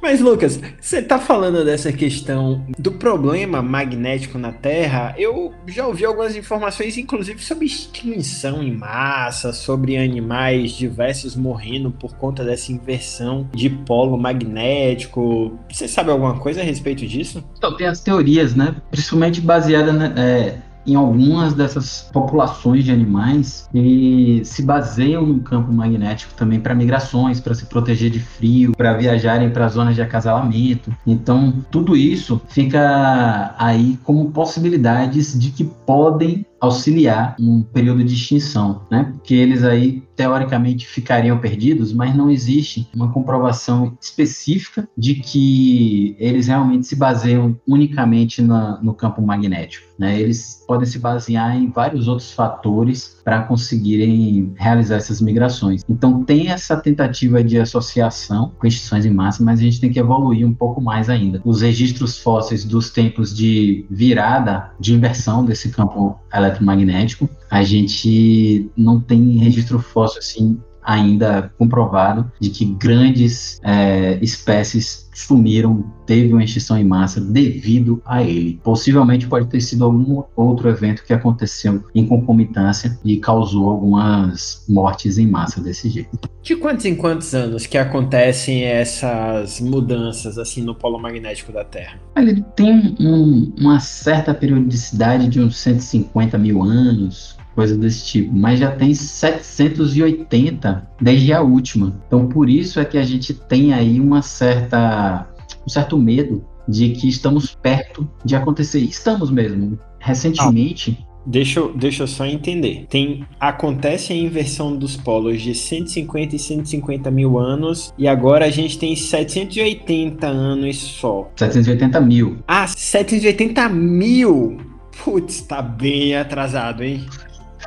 Mas, 0.00 0.20
Lucas, 0.20 0.60
você 0.80 0.98
está 0.98 1.18
falando 1.18 1.64
dessa 1.64 1.92
questão 1.92 2.66
do 2.76 2.90
problema 2.90 3.62
magnético 3.62 4.36
na 4.36 4.50
Terra. 4.50 5.14
Eu 5.16 5.54
já 5.68 5.86
ouvi 5.86 6.04
algumas 6.04 6.34
informações, 6.34 6.98
inclusive 6.98 7.40
sobre 7.40 7.66
extinção 7.66 8.64
em 8.64 8.72
massa, 8.72 9.52
sobre 9.52 9.96
animais 9.96 10.72
diversos 10.72 11.36
morrendo 11.36 11.92
por 11.92 12.16
conta 12.16 12.44
dessa 12.44 12.72
inversão 12.72 13.48
de 13.54 13.70
polo 13.70 14.18
magnético. 14.18 15.56
Você 15.70 15.86
sabe 15.86 16.10
alguma 16.10 16.40
coisa 16.40 16.62
a 16.62 16.64
respeito 16.64 17.06
disso? 17.06 17.44
Então, 17.56 17.76
tem 17.76 17.86
as 17.86 18.00
teorias, 18.00 18.56
né? 18.56 18.74
Principalmente 18.90 19.40
baseada 19.40 19.92
na, 19.92 20.06
é 20.20 20.58
em 20.86 20.94
algumas 20.94 21.54
dessas 21.54 22.08
populações 22.12 22.84
de 22.84 22.90
animais 22.90 23.68
e 23.72 24.42
se 24.44 24.62
baseiam 24.62 25.24
no 25.24 25.40
campo 25.40 25.72
magnético 25.72 26.34
também 26.34 26.60
para 26.60 26.74
migrações, 26.74 27.40
para 27.40 27.54
se 27.54 27.66
proteger 27.66 28.10
de 28.10 28.20
frio, 28.20 28.72
para 28.76 28.94
viajarem 28.94 29.50
para 29.50 29.68
zonas 29.68 29.94
de 29.94 30.02
acasalamento. 30.02 30.92
Então, 31.06 31.54
tudo 31.70 31.96
isso 31.96 32.40
fica 32.48 33.54
aí 33.58 33.98
como 34.02 34.30
possibilidades 34.30 35.38
de 35.38 35.50
que 35.50 35.64
podem 35.64 36.44
auxiliar 36.62 37.34
um 37.40 37.60
período 37.60 38.04
de 38.04 38.14
extinção, 38.14 38.82
né? 38.88 39.10
Porque 39.12 39.34
eles 39.34 39.64
aí 39.64 40.00
teoricamente 40.14 40.86
ficariam 40.86 41.38
perdidos, 41.38 41.92
mas 41.92 42.14
não 42.14 42.30
existe 42.30 42.88
uma 42.94 43.10
comprovação 43.10 43.96
específica 44.00 44.88
de 44.96 45.16
que 45.16 46.14
eles 46.18 46.46
realmente 46.46 46.86
se 46.86 46.94
baseiam 46.94 47.58
unicamente 47.66 48.40
na, 48.40 48.80
no 48.80 48.94
campo 48.94 49.20
magnético. 49.20 49.88
Né? 49.98 50.20
Eles 50.20 50.62
podem 50.66 50.86
se 50.86 50.98
basear 50.98 51.56
em 51.56 51.70
vários 51.70 52.06
outros 52.06 52.32
fatores 52.32 53.20
para 53.24 53.42
conseguirem 53.42 54.52
realizar 54.56 54.96
essas 54.96 55.20
migrações. 55.20 55.82
Então 55.88 56.22
tem 56.22 56.50
essa 56.50 56.76
tentativa 56.76 57.42
de 57.42 57.58
associação 57.58 58.52
com 58.58 58.66
extinções 58.66 59.04
em 59.04 59.10
massa, 59.10 59.42
mas 59.42 59.58
a 59.58 59.62
gente 59.62 59.80
tem 59.80 59.90
que 59.90 59.98
evoluir 59.98 60.46
um 60.46 60.54
pouco 60.54 60.80
mais 60.80 61.08
ainda. 61.08 61.40
Os 61.44 61.62
registros 61.62 62.18
fósseis 62.18 62.64
dos 62.64 62.90
tempos 62.90 63.34
de 63.34 63.86
virada, 63.90 64.70
de 64.78 64.94
inversão 64.94 65.44
desse 65.44 65.70
campo 65.70 66.18
eletromagnético, 66.52 67.28
a 67.50 67.62
gente 67.62 68.70
não 68.76 69.00
tem 69.00 69.38
registro 69.38 69.78
fóssil 69.78 70.20
assim 70.20 70.60
ainda 70.82 71.52
comprovado 71.58 72.30
de 72.40 72.50
que 72.50 72.64
grandes 72.64 73.60
é, 73.62 74.18
espécies 74.22 75.10
sumiram, 75.14 75.84
teve 76.06 76.32
uma 76.32 76.42
extinção 76.42 76.78
em 76.78 76.84
massa 76.84 77.20
devido 77.20 78.02
a 78.04 78.22
ele. 78.22 78.58
Possivelmente 78.62 79.26
pode 79.26 79.46
ter 79.48 79.60
sido 79.60 79.84
algum 79.84 80.22
outro 80.34 80.68
evento 80.68 81.04
que 81.04 81.12
aconteceu 81.12 81.84
em 81.94 82.06
concomitância 82.06 82.98
e 83.04 83.18
causou 83.18 83.70
algumas 83.70 84.64
mortes 84.68 85.18
em 85.18 85.26
massa 85.26 85.60
desse 85.60 85.88
jeito. 85.90 86.18
De 86.42 86.56
quantos 86.56 86.84
em 86.84 86.96
quantos 86.96 87.34
anos 87.34 87.66
que 87.66 87.78
acontecem 87.78 88.64
essas 88.64 89.60
mudanças 89.60 90.38
assim 90.38 90.62
no 90.62 90.74
polo 90.74 90.98
magnético 90.98 91.52
da 91.52 91.64
Terra? 91.64 92.00
Ele 92.16 92.42
tem 92.56 92.96
um, 92.98 93.52
uma 93.58 93.80
certa 93.80 94.34
periodicidade 94.34 95.28
de 95.28 95.40
uns 95.40 95.56
150 95.56 96.38
mil 96.38 96.62
anos, 96.62 97.36
coisa 97.54 97.76
desse 97.76 98.04
tipo, 98.06 98.34
mas 98.34 98.58
já 98.58 98.70
tem 98.70 98.94
780 98.94 100.88
desde 101.00 101.32
a 101.32 101.42
última. 101.42 102.00
Então 102.06 102.28
por 102.28 102.48
isso 102.48 102.80
é 102.80 102.84
que 102.84 102.98
a 102.98 103.02
gente 103.02 103.34
tem 103.34 103.72
aí 103.72 104.00
uma 104.00 104.22
certa 104.22 105.28
um 105.64 105.68
certo 105.68 105.98
medo 105.98 106.44
de 106.68 106.90
que 106.90 107.08
estamos 107.08 107.54
perto 107.54 108.08
de 108.24 108.34
acontecer. 108.34 108.80
Estamos 108.80 109.30
mesmo. 109.30 109.78
Recentemente, 109.98 110.98
ah. 111.00 111.12
Deixa 111.24 111.60
eu, 111.60 111.72
deixa 111.72 112.02
eu 112.02 112.06
só 112.06 112.26
entender. 112.26 112.86
Tem 112.88 113.24
acontece 113.38 114.12
a 114.12 114.16
inversão 114.16 114.76
dos 114.76 114.96
polos 114.96 115.40
de 115.40 115.54
150 115.54 116.34
e 116.34 116.38
150 116.38 117.10
mil 117.10 117.38
anos 117.38 117.94
e 117.96 118.08
agora 118.08 118.46
a 118.46 118.50
gente 118.50 118.78
tem 118.78 118.96
780 118.96 120.26
anos 120.26 120.76
só. 120.76 121.30
780 121.36 122.00
mil. 122.00 122.38
Ah, 122.46 122.66
780 122.66 123.68
mil. 123.68 124.58
Putz, 125.04 125.42
tá 125.42 125.62
bem 125.62 126.16
atrasado, 126.16 126.82
hein? 126.82 127.06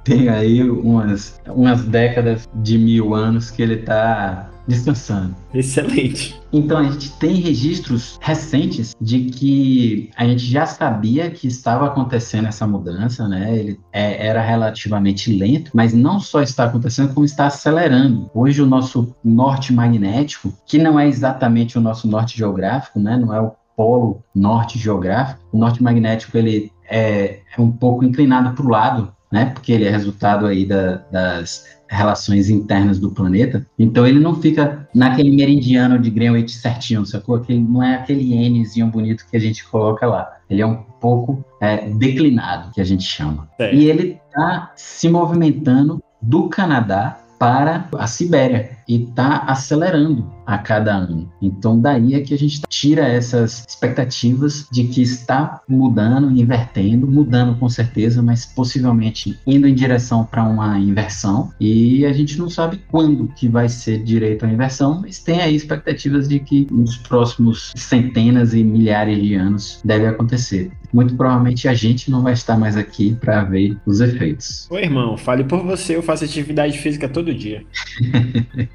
Tem 0.04 0.28
aí 0.28 0.62
umas, 0.70 1.40
umas 1.48 1.86
décadas 1.86 2.48
de 2.56 2.78
mil 2.78 3.14
anos 3.14 3.50
que 3.50 3.62
ele 3.62 3.76
está 3.76 4.50
descansando. 4.68 5.36
Excelente. 5.54 6.42
Então 6.52 6.78
a 6.78 6.84
gente 6.84 7.12
tem 7.18 7.36
registros 7.36 8.18
recentes 8.22 8.96
de 9.00 9.26
que 9.26 10.10
a 10.16 10.26
gente 10.26 10.46
já 10.46 10.66
sabia 10.66 11.30
que 11.32 11.48
estava 11.48 11.88
acontecendo 11.88 12.48
essa 12.48 12.66
mudança, 12.68 13.28
né? 13.28 13.58
Ele 13.58 13.80
é, 13.92 14.28
era 14.28 14.42
relativamente 14.42 15.34
lento, 15.36 15.72
mas 15.74 15.94
não 15.94 16.20
só 16.20 16.42
está 16.42 16.66
acontecendo, 16.66 17.14
como 17.14 17.26
está 17.26 17.48
acelerando. 17.48 18.30
Hoje 18.34 18.62
o 18.62 18.66
nosso 18.66 19.16
norte 19.24 19.74
magnético, 19.74 20.54
que 20.66 20.78
não 20.78 21.00
é 21.00 21.08
exatamente 21.08 21.78
o 21.78 21.82
nosso 21.82 22.08
norte 22.08 22.38
geográfico, 22.38 23.00
né? 23.00 23.18
Não 23.18 23.34
é 23.34 23.42
o 23.42 23.52
polo 23.76 24.24
norte 24.34 24.78
geográfico. 24.78 25.42
O 25.52 25.58
norte 25.58 25.82
magnético 25.82 26.38
ele 26.38 26.72
é, 26.90 27.40
é 27.58 27.62
um 27.62 27.72
pouco 27.72 28.04
inclinado 28.04 28.56
para 28.56 28.66
o 28.66 28.70
lado, 28.70 29.14
né? 29.32 29.46
Porque 29.48 29.72
ele 29.72 29.86
é 29.86 29.90
resultado 29.90 30.46
aí 30.46 30.66
da, 30.66 30.98
das 31.12 31.66
relações 31.94 32.50
internas 32.50 33.00
do 33.00 33.12
planeta. 33.12 33.66
Então 33.78 34.06
ele 34.06 34.20
não 34.20 34.36
fica 34.36 34.88
naquele 34.94 35.36
meridiano 35.36 36.00
de 36.00 36.10
Greenwich 36.10 36.52
certinho, 36.54 37.06
sacou? 37.06 37.36
Aquele, 37.36 37.60
não 37.60 37.82
é 37.82 37.96
aquele 37.96 38.50
Nzinho 38.50 38.88
bonito 38.88 39.26
que 39.30 39.38
a 39.38 39.40
gente 39.40 39.66
coloca 39.68 40.06
lá. 40.06 40.38
Ele 40.50 40.62
é 40.62 40.66
um 40.66 40.84
pouco 41.00 41.44
é, 41.62 41.90
declinado, 41.90 42.72
que 42.72 42.82
a 42.82 42.84
gente 42.84 43.04
chama. 43.04 43.50
É. 43.60 43.74
E 43.74 43.90
ele 43.90 44.20
está 44.28 44.72
se 44.76 45.10
movimentando 45.10 46.02
do 46.22 46.50
Canadá 46.50 47.20
para 47.38 47.88
a 47.98 48.08
Sibéria 48.08 48.78
e 48.88 49.04
está 49.04 49.44
acelerando 49.48 50.32
a 50.46 50.58
cada 50.58 50.94
ano. 50.94 51.32
Então, 51.42 51.80
daí 51.80 52.16
é 52.16 52.22
que 52.22 52.34
a 52.34 52.38
gente 52.38 52.62
tira 52.68 53.08
essas 53.08 53.66
expectativas 53.68 54.68
de 54.72 54.86
que 54.86 55.02
está 55.02 55.62
mudando, 55.68 56.32
invertendo, 56.32 57.08
mudando 57.08 57.58
com 57.58 57.70
certeza, 57.70 58.22
mas 58.22 58.46
possivelmente 58.46 59.40
indo 59.48 59.68
em 59.68 59.74
direção 59.74 60.26
para 60.26 60.44
uma 60.44 60.78
inversão. 60.80 61.52
E 61.60 62.06
a 62.06 62.14
gente 62.14 62.38
não 62.38 62.50
sabe 62.50 62.82
quando 62.90 63.28
que 63.30 63.48
vai 63.48 63.70
ser 63.70 64.04
direito 64.04 64.46
à 64.46 64.50
inversão, 64.50 65.02
mas 65.02 65.20
tem 65.20 65.42
aí 65.42 65.56
expectativas 65.56 66.28
de 66.28 66.40
que 66.40 66.68
nos 66.72 66.98
próximos 66.98 67.72
centenas 67.76 68.54
e 68.54 68.64
milhares 68.64 69.22
de 69.22 69.36
anos 69.36 69.82
deve 69.84 70.08
acontecer. 70.08 70.72
Muito 70.94 71.16
provavelmente 71.16 71.68
a 71.68 71.74
gente 71.74 72.12
não 72.12 72.22
vai 72.22 72.34
estar 72.34 72.58
mais 72.58 72.78
aqui 72.78 73.16
para 73.20 73.44
ver 73.44 73.76
os 73.86 74.00
efeitos. 74.00 74.68
Ô 74.70 74.78
irmão, 74.78 75.18
fale 75.18 75.44
por 75.44 75.64
você, 75.64 75.96
eu 75.96 76.04
faço 76.04 76.24
atividade 76.24 76.78
física 76.78 77.10
todo 77.10 77.34
dia. 77.34 77.66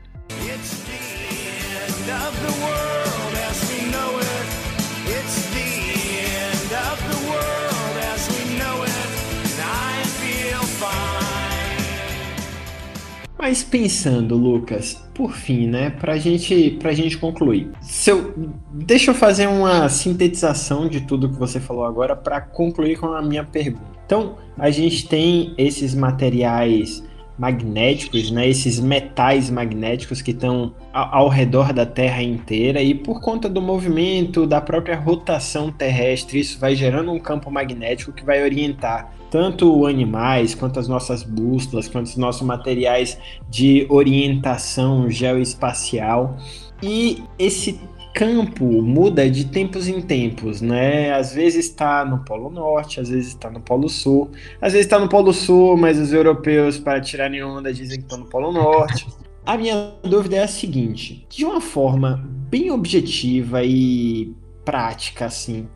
Mas 13.39 13.63
pensando, 13.63 14.37
Lucas, 14.37 14.95
por 15.15 15.33
fim, 15.33 15.69
né, 15.69 15.91
pra 15.91 16.17
gente, 16.19 16.73
pra 16.81 16.93
gente 16.93 17.17
concluir. 17.17 17.71
Se 17.81 18.11
eu, 18.11 18.35
deixa 18.73 19.13
eu 19.13 19.15
fazer 19.15 19.47
uma 19.47 19.89
sintetização 19.89 20.89
de 20.89 21.03
tudo 21.03 21.29
que 21.29 21.39
você 21.39 21.61
falou 21.61 21.85
agora 21.85 22.17
para 22.17 22.41
concluir 22.41 22.99
com 22.99 23.07
a 23.07 23.23
minha 23.23 23.45
pergunta. 23.45 23.99
Então, 24.05 24.37
a 24.59 24.71
gente 24.71 25.07
tem 25.07 25.55
esses 25.57 25.95
materiais 25.95 27.05
magnéticos, 27.39 28.31
né, 28.31 28.49
esses 28.49 28.81
metais 28.81 29.49
magnéticos 29.49 30.21
que 30.21 30.33
estão 30.33 30.75
ao, 30.93 31.29
redor 31.29 31.73
da 31.73 31.87
Terra 31.87 32.23
inteira 32.23 32.83
e 32.83 32.95
por 32.95 33.21
conta 33.21 33.49
do 33.49 33.63
movimento 33.63 34.47
da 34.47 34.61
própria 34.61 34.97
rotação 34.97 35.71
terrestre, 35.71 36.41
isso 36.41 36.59
vai 36.59 36.75
gerando 36.75 37.13
um 37.13 37.19
campo 37.19 37.51
magnético 37.51 38.13
que 38.13 38.25
vai 38.25 38.43
orientar 38.43 39.13
tanto 39.31 39.87
animais, 39.87 40.55
quanto 40.55 40.81
as 40.81 40.89
nossas 40.89 41.23
bússolas, 41.23 41.87
quanto 41.87 42.07
os 42.07 42.17
nossos 42.17 42.43
materiais 42.43 43.19
de 43.49 43.87
orientação 43.89 45.09
geoespacial. 45.11 46.37
E 46.83 47.23
esse 47.39 47.79
campo 48.15 48.65
muda 48.65 49.29
de 49.31 49.45
tempos 49.45 49.89
em 49.89 50.01
tempos, 50.01 50.61
né? 50.61 51.13
Às 51.13 51.33
vezes 51.33 51.67
está 51.67 52.05
no 52.05 52.25
Polo 52.25 52.51
Norte, 52.51 53.01
às 53.01 53.09
vezes 53.09 53.29
está 53.29 53.51
no 53.51 53.61
Polo 53.61 53.89
Sul, 53.89 54.31
às 54.61 54.73
vezes 54.73 54.87
está 54.87 54.99
no 54.99 55.09
Polo 55.09 55.33
Sul, 55.33 55.77
mas 55.77 55.99
os 55.99 56.13
europeus, 56.13 56.79
para 56.79 57.01
tirarem 57.01 57.43
onda, 57.43 57.73
dizem 57.73 57.99
que 57.99 58.05
estão 58.05 58.19
no 58.19 58.27
Polo 58.27 58.53
Norte. 58.53 59.07
A 59.47 59.57
minha 59.57 59.93
dúvida 60.03 60.37
é 60.37 60.43
a 60.43 60.49
seguinte: 60.49 61.27
de 61.29 61.45
uma 61.45 61.61
forma 61.61 62.23
bem 62.51 62.71
objetiva 62.71 63.63
e 63.65 64.35
prática, 64.65 65.27
assim, 65.27 65.69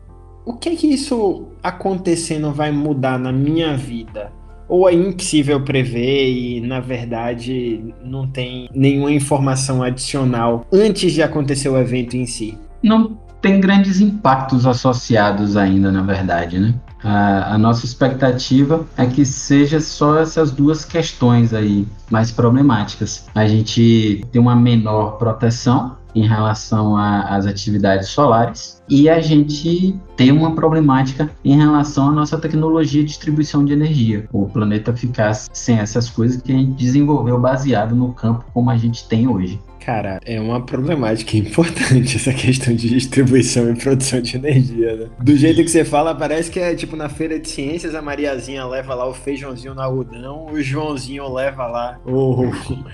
o 0.45 0.53
que 0.53 0.69
é 0.69 0.75
que 0.75 0.87
isso 0.87 1.47
acontecendo 1.63 2.51
vai 2.51 2.71
mudar 2.71 3.17
na 3.17 3.31
minha 3.31 3.75
vida? 3.77 4.31
Ou 4.67 4.89
é 4.89 4.93
impossível 4.93 5.61
prever 5.61 6.31
e, 6.31 6.61
na 6.61 6.79
verdade, 6.79 7.93
não 8.03 8.27
tem 8.27 8.69
nenhuma 8.73 9.11
informação 9.11 9.83
adicional 9.83 10.65
antes 10.71 11.13
de 11.13 11.21
acontecer 11.21 11.69
o 11.69 11.77
evento 11.77 12.15
em 12.15 12.25
si? 12.25 12.57
Não 12.81 13.17
tem 13.41 13.59
grandes 13.59 13.99
impactos 13.99 14.65
associados 14.65 15.57
ainda, 15.57 15.91
na 15.91 16.01
verdade, 16.01 16.59
né? 16.59 16.73
A, 17.03 17.57
nossa 17.57 17.85
expectativa 17.85 18.85
é 18.97 19.05
que 19.05 19.25
seja 19.25 19.79
só 19.79 20.19
essas 20.19 20.51
duas 20.51 20.85
questões 20.85 21.53
aí 21.53 21.85
mais 22.09 22.31
problemáticas. 22.31 23.25
A 23.35 23.45
gente 23.45 24.25
tem 24.31 24.41
uma 24.41 24.55
menor 24.55 25.17
proteção 25.17 25.97
em 26.15 26.27
relação 26.27 26.95
às 26.95 27.45
atividades 27.45 28.09
solares 28.09 28.81
e 28.87 29.09
a 29.09 29.19
gente 29.19 29.99
tem 30.15 30.31
uma 30.31 30.53
problemática 30.53 31.29
em 31.43 31.57
relação 31.57 32.09
à 32.09 32.11
nossa 32.11 32.37
tecnologia 32.37 33.01
de 33.01 33.07
distribuição 33.07 33.65
de 33.65 33.73
energia. 33.73 34.27
O 34.31 34.45
planeta 34.47 34.95
ficar 34.95 35.33
sem 35.33 35.79
essas 35.79 36.09
coisas 36.09 36.41
que 36.41 36.51
a 36.51 36.55
gente 36.55 36.73
desenvolveu 36.73 37.39
baseado 37.39 37.95
no 37.95 38.13
campo 38.13 38.45
como 38.53 38.69
a 38.69 38.77
gente 38.77 39.07
tem 39.07 39.27
hoje. 39.27 39.59
Cara, 39.85 40.21
é 40.25 40.39
uma 40.39 40.61
problemática 40.61 41.35
importante 41.37 42.15
essa 42.15 42.33
questão 42.33 42.73
de 42.73 42.89
distribuição 42.89 43.69
e 43.69 43.75
produção 43.75 44.21
de 44.21 44.37
energia, 44.37 44.95
né? 44.95 45.09
Do 45.21 45.35
jeito 45.35 45.61
que 45.61 45.69
você 45.69 45.83
fala, 45.83 46.15
parece 46.15 46.49
que 46.49 46.59
é 46.59 46.73
tipo 46.73 46.95
na 46.95 47.09
feira 47.09 47.37
de 47.37 47.49
ciências, 47.49 47.93
a 47.93 48.01
Mariazinha 48.01 48.65
leva 48.65 48.95
lá 48.95 49.05
o 49.07 49.13
feijãozinho 49.13 49.75
no 49.75 49.81
algodão, 49.81 50.45
o 50.45 50.61
Joãozinho 50.61 51.31
leva 51.33 51.67
lá 51.67 51.99
o, 52.05 52.49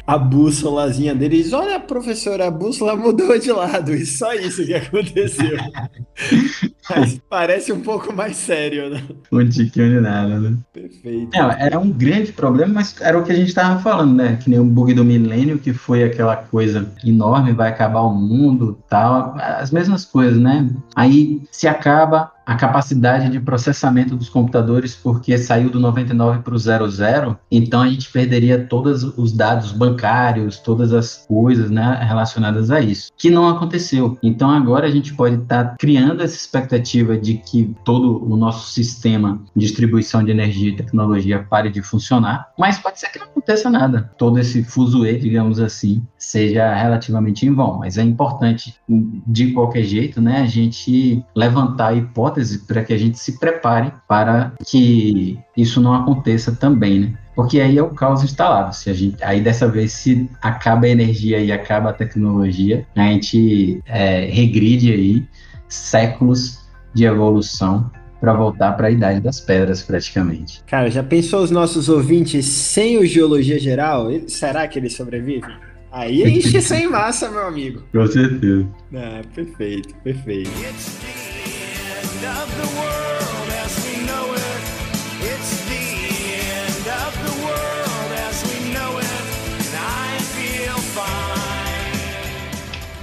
a 0.07 0.17
bússolazinha 0.17 1.13
dele 1.13 1.37
e 1.37 1.43
diz: 1.43 1.53
Olha, 1.53 1.79
professora, 1.79 2.47
a 2.47 2.51
bússola 2.51 2.95
mudou 2.95 3.37
de 3.37 3.51
lado. 3.51 3.93
E 3.93 4.05
só 4.05 4.33
isso 4.33 4.65
que 4.65 4.73
aconteceu. 4.73 5.57
Mas 6.89 7.21
parece 7.29 7.71
um 7.71 7.81
pouco 7.81 8.11
mais 8.11 8.35
sério, 8.35 8.89
né? 8.89 9.03
Um 9.31 9.47
tiquinho 9.47 9.89
de 9.89 9.99
nada, 10.01 10.39
né? 10.39 10.57
Perfeito. 10.73 11.35
É, 11.35 11.67
era 11.67 11.79
um 11.79 11.91
grande 11.91 12.31
problema, 12.31 12.73
mas 12.73 12.99
era 12.99 13.17
o 13.19 13.23
que 13.23 13.31
a 13.31 13.35
gente 13.35 13.49
estava 13.49 13.79
falando, 13.79 14.15
né? 14.15 14.39
Que 14.41 14.49
nem 14.49 14.59
o 14.59 14.65
bug 14.65 14.93
do 14.95 15.05
milênio, 15.05 15.59
que 15.59 15.71
foi 15.71 16.03
aquela 16.03 16.35
coisa 16.35 16.78
enorme, 17.03 17.53
vai 17.53 17.69
acabar 17.69 18.01
o 18.01 18.13
mundo 18.13 18.77
tal. 18.89 19.35
As 19.37 19.71
mesmas 19.71 20.05
coisas, 20.05 20.39
né? 20.39 20.69
Aí 20.95 21.41
se 21.51 21.67
acaba, 21.67 22.31
a 22.49 22.55
capacidade 22.55 23.29
de 23.29 23.39
processamento 23.39 24.15
dos 24.15 24.27
computadores 24.27 24.95
porque 24.95 25.37
saiu 25.37 25.69
do 25.69 25.79
99 25.79 26.39
para 26.39 26.55
o 26.55 26.57
00, 26.57 27.37
então 27.51 27.83
a 27.83 27.87
gente 27.87 28.11
perderia 28.11 28.65
todos 28.65 29.03
os 29.03 29.31
dados 29.31 29.71
bancários, 29.71 30.57
todas 30.57 30.91
as 30.91 31.27
coisas 31.27 31.69
né, 31.69 31.99
relacionadas 32.01 32.71
a 32.71 32.81
isso, 32.81 33.11
que 33.15 33.29
não 33.29 33.47
aconteceu. 33.47 34.17
Então 34.23 34.49
agora 34.49 34.87
a 34.87 34.89
gente 34.89 35.13
pode 35.13 35.35
estar 35.35 35.63
tá 35.63 35.75
criando 35.77 36.23
essa 36.23 36.35
expectativa 36.35 37.15
de 37.15 37.35
que 37.35 37.75
todo 37.85 38.27
o 38.27 38.35
nosso 38.35 38.71
sistema 38.71 39.39
de 39.55 39.67
distribuição 39.67 40.23
de 40.23 40.31
energia 40.31 40.69
e 40.69 40.75
tecnologia 40.75 41.45
pare 41.47 41.69
de 41.69 41.83
funcionar, 41.83 42.47
mas 42.57 42.79
pode 42.79 42.99
ser 42.99 43.11
que 43.11 43.19
não 43.19 43.27
aconteça 43.27 43.69
nada. 43.69 44.11
Todo 44.17 44.39
esse 44.39 44.63
fuzuê, 44.63 45.19
digamos 45.19 45.59
assim, 45.59 46.01
seja 46.17 46.73
relativamente 46.73 47.45
em 47.45 47.53
vão, 47.53 47.77
mas 47.77 47.99
é 47.99 48.01
importante 48.01 48.73
de 48.87 49.51
qualquer 49.51 49.83
jeito, 49.83 50.19
né, 50.19 50.41
a 50.41 50.47
gente 50.47 51.23
levantar 51.35 51.89
a 51.89 51.93
hipótese 51.93 52.38
hipótese 52.39 52.59
para 52.59 52.83
que 52.83 52.93
a 52.93 52.97
gente 52.97 53.19
se 53.19 53.37
prepare 53.37 53.91
para 54.07 54.53
que 54.65 55.37
isso 55.55 55.81
não 55.81 55.93
aconteça 55.93 56.51
também, 56.51 56.99
né? 56.99 57.13
Porque 57.35 57.59
aí 57.59 57.77
é 57.77 57.83
o 57.83 57.89
caos 57.89 58.23
instalado. 58.23 58.75
Se 58.75 58.89
a 58.89 58.93
gente, 58.93 59.23
aí 59.23 59.41
dessa 59.41 59.67
vez, 59.67 59.93
se 59.93 60.29
acaba 60.41 60.85
a 60.85 60.89
energia 60.89 61.39
e 61.39 61.51
acaba 61.51 61.89
a 61.89 61.93
tecnologia, 61.93 62.85
a 62.95 63.03
gente 63.03 63.81
é, 63.85 64.25
regride 64.25 64.91
aí 64.91 65.25
séculos 65.67 66.59
de 66.93 67.05
evolução 67.05 67.89
para 68.19 68.33
voltar 68.33 68.73
para 68.73 68.87
a 68.87 68.91
idade 68.91 69.21
das 69.21 69.39
pedras, 69.39 69.81
praticamente. 69.81 70.61
Cara, 70.65 70.89
já 70.89 71.01
pensou 71.01 71.41
os 71.41 71.51
nossos 71.51 71.87
ouvintes 71.87 72.45
sem 72.45 72.97
o 72.97 73.05
geologia 73.05 73.57
geral? 73.57 74.09
Será 74.27 74.67
que 74.67 74.77
eles 74.77 74.93
sobrevivem? 74.93 75.55
Aí 75.89 76.23
enche 76.23 76.61
sem 76.61 76.87
massa, 76.87 77.29
meu 77.29 77.47
amigo. 77.47 77.83
Com 77.93 78.05
certeza. 78.05 78.67
Ah, 78.93 79.21
perfeito, 79.33 79.95
perfeito. 80.03 80.51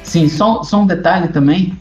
Sim, 0.02 0.28
só, 0.28 0.62
só 0.62 0.80
um 0.80 0.86
detalhe 0.86 1.28
também 1.28 1.80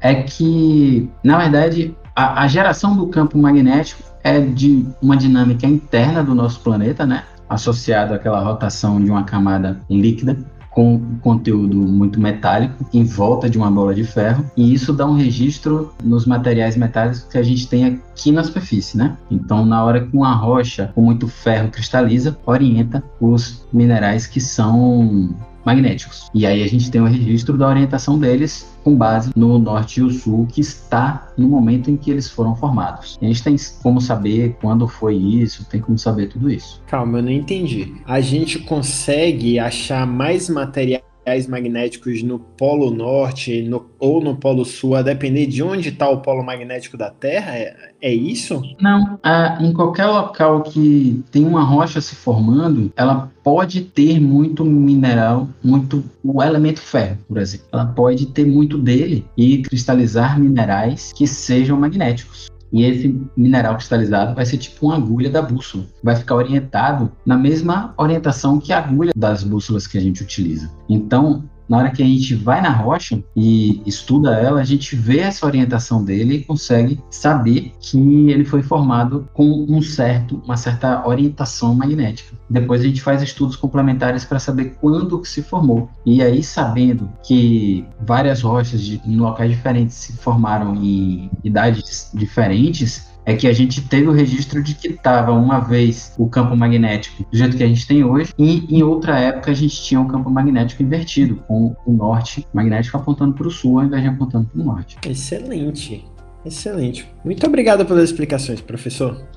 é 0.00 0.22
que, 0.22 1.10
na 1.22 1.38
verdade, 1.38 1.94
a, 2.16 2.42
a 2.42 2.48
geração 2.48 2.96
do 2.96 3.06
campo 3.08 3.36
magnético 3.36 4.02
é 4.22 4.40
de 4.40 4.86
uma 5.02 5.16
dinâmica 5.16 5.66
interna 5.66 6.22
do 6.22 6.34
nosso 6.34 6.60
planeta, 6.60 7.04
né? 7.04 7.24
Associado 7.48 8.14
àquela 8.14 8.40
rotação 8.40 9.02
de 9.02 9.10
uma 9.10 9.24
camada 9.24 9.80
líquida 9.90 10.38
com 10.70 11.00
conteúdo 11.20 11.76
muito 11.76 12.20
metálico 12.20 12.86
em 12.92 13.04
volta 13.04 13.50
de 13.50 13.58
uma 13.58 13.70
bola 13.70 13.94
de 13.94 14.04
ferro 14.04 14.44
e 14.56 14.72
isso 14.72 14.92
dá 14.92 15.04
um 15.04 15.16
registro 15.16 15.92
nos 16.02 16.24
materiais 16.24 16.76
metálicos 16.76 17.24
que 17.24 17.36
a 17.36 17.42
gente 17.42 17.68
tem 17.68 17.84
aqui 17.84 18.30
na 18.30 18.44
superfície, 18.44 18.96
né? 18.96 19.16
Então, 19.30 19.66
na 19.66 19.84
hora 19.84 20.06
que 20.06 20.16
uma 20.16 20.34
rocha 20.34 20.92
com 20.94 21.02
muito 21.02 21.26
ferro 21.26 21.70
cristaliza, 21.70 22.38
orienta 22.46 23.02
os 23.20 23.66
minerais 23.72 24.26
que 24.26 24.40
são 24.40 25.34
magnéticos. 25.64 26.30
E 26.34 26.46
aí 26.46 26.62
a 26.62 26.66
gente 26.66 26.90
tem 26.90 27.00
um 27.00 27.06
registro 27.06 27.56
da 27.56 27.68
orientação 27.68 28.18
deles 28.18 28.66
com 28.82 28.96
base 28.96 29.30
no 29.36 29.58
norte 29.58 30.00
e 30.00 30.02
o 30.02 30.10
sul, 30.10 30.46
que 30.46 30.60
está 30.60 31.28
no 31.36 31.48
momento 31.48 31.90
em 31.90 31.96
que 31.96 32.10
eles 32.10 32.30
foram 32.30 32.56
formados. 32.56 33.18
a 33.20 33.24
gente 33.26 33.42
tem 33.42 33.56
como 33.82 34.00
saber 34.00 34.56
quando 34.60 34.88
foi 34.88 35.16
isso, 35.16 35.66
tem 35.68 35.80
como 35.80 35.98
saber 35.98 36.28
tudo 36.28 36.50
isso. 36.50 36.82
Calma, 36.86 37.18
eu 37.18 37.22
não 37.22 37.30
entendi. 37.30 37.94
A 38.06 38.20
gente 38.20 38.58
consegue 38.60 39.58
achar 39.58 40.06
mais 40.06 40.48
material 40.48 41.02
magnéticos 41.46 42.22
no 42.22 42.38
Polo 42.38 42.90
Norte 42.90 43.62
no, 43.62 43.86
ou 43.98 44.22
no 44.22 44.36
Polo 44.36 44.64
Sul, 44.64 44.96
a 44.96 45.02
depender 45.02 45.46
de 45.46 45.62
onde 45.62 45.90
está 45.90 46.08
o 46.08 46.18
polo 46.18 46.42
magnético 46.42 46.96
da 46.96 47.10
Terra? 47.10 47.56
É, 47.56 47.76
é 48.02 48.12
isso? 48.12 48.62
Não. 48.80 49.18
Ah, 49.22 49.58
em 49.60 49.72
qualquer 49.72 50.06
local 50.06 50.62
que 50.62 51.22
tem 51.30 51.44
uma 51.44 51.62
rocha 51.62 52.00
se 52.00 52.14
formando, 52.14 52.92
ela 52.96 53.30
pode 53.42 53.82
ter 53.82 54.20
muito 54.20 54.64
mineral, 54.64 55.48
muito 55.62 56.04
o 56.22 56.42
elemento 56.42 56.80
ferro, 56.80 57.18
por 57.28 57.38
exemplo. 57.38 57.66
Ela 57.72 57.86
pode 57.86 58.26
ter 58.26 58.46
muito 58.46 58.76
dele 58.76 59.24
e 59.36 59.62
cristalizar 59.62 60.38
minerais 60.38 61.12
que 61.12 61.26
sejam 61.26 61.78
magnéticos. 61.78 62.49
E 62.72 62.84
esse 62.84 63.20
mineral 63.36 63.74
cristalizado 63.74 64.34
vai 64.34 64.46
ser 64.46 64.58
tipo 64.58 64.86
uma 64.86 64.96
agulha 64.96 65.28
da 65.28 65.42
bússola. 65.42 65.84
Vai 66.02 66.16
ficar 66.16 66.36
orientado 66.36 67.10
na 67.26 67.36
mesma 67.36 67.92
orientação 67.96 68.60
que 68.60 68.72
a 68.72 68.78
agulha 68.78 69.12
das 69.16 69.42
bússolas 69.42 69.86
que 69.86 69.98
a 69.98 70.00
gente 70.00 70.22
utiliza. 70.22 70.70
Então, 70.88 71.44
na 71.70 71.78
hora 71.78 71.90
que 71.92 72.02
a 72.02 72.06
gente 72.06 72.34
vai 72.34 72.60
na 72.60 72.70
rocha 72.70 73.22
e 73.36 73.80
estuda 73.86 74.34
ela, 74.34 74.60
a 74.60 74.64
gente 74.64 74.96
vê 74.96 75.20
essa 75.20 75.46
orientação 75.46 76.04
dele 76.04 76.34
e 76.34 76.44
consegue 76.44 77.00
saber 77.08 77.72
que 77.78 78.28
ele 78.28 78.44
foi 78.44 78.60
formado 78.60 79.28
com 79.32 79.66
um 79.68 79.80
certo, 79.80 80.42
uma 80.44 80.56
certa 80.56 81.06
orientação 81.06 81.72
magnética. 81.72 82.36
Depois 82.48 82.80
a 82.80 82.84
gente 82.84 83.00
faz 83.00 83.22
estudos 83.22 83.54
complementares 83.54 84.24
para 84.24 84.40
saber 84.40 84.76
quando 84.80 85.20
que 85.20 85.28
se 85.28 85.42
formou. 85.42 85.88
E 86.04 86.20
aí, 86.20 86.42
sabendo 86.42 87.08
que 87.22 87.84
várias 88.04 88.42
rochas 88.42 88.82
de, 88.82 89.00
em 89.06 89.16
locais 89.16 89.50
diferentes 89.50 89.94
se 89.94 90.14
formaram 90.14 90.74
em 90.74 91.30
idades 91.44 92.10
diferentes, 92.12 93.09
é 93.24 93.34
que 93.34 93.46
a 93.46 93.52
gente 93.52 93.82
teve 93.82 94.06
o 94.06 94.12
registro 94.12 94.62
de 94.62 94.74
que 94.74 94.88
estava 94.88 95.32
uma 95.32 95.60
vez 95.60 96.14
o 96.18 96.28
campo 96.28 96.56
magnético 96.56 97.24
do 97.30 97.36
jeito 97.36 97.56
que 97.56 97.62
a 97.62 97.68
gente 97.68 97.86
tem 97.86 98.04
hoje, 98.04 98.32
e 98.38 98.66
em 98.74 98.82
outra 98.82 99.18
época 99.18 99.50
a 99.50 99.54
gente 99.54 99.82
tinha 99.82 100.00
um 100.00 100.08
campo 100.08 100.30
magnético 100.30 100.82
invertido, 100.82 101.36
com 101.46 101.76
o 101.86 101.92
norte 101.92 102.46
magnético 102.52 102.96
apontando 102.96 103.34
para 103.34 103.46
o 103.46 103.50
sul 103.50 103.78
ao 103.78 103.84
invés 103.86 104.02
de 104.02 104.08
apontando 104.08 104.46
para 104.46 104.60
o 104.60 104.64
norte. 104.64 104.96
Excelente. 105.06 106.04
Excelente. 106.44 107.06
Muito 107.24 107.46
obrigado 107.46 107.84
pelas 107.84 108.10
explicações, 108.10 108.60
professor. 108.62 109.22